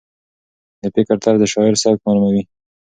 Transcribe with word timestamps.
د 0.81 0.83
فکر 0.95 1.15
طرز 1.23 1.39
د 1.41 1.43
شاعر 1.53 1.73
سبک 1.83 1.99
معلوموي. 2.05 2.43